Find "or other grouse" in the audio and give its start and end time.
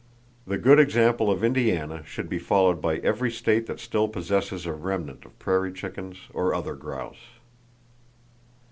6.33-7.37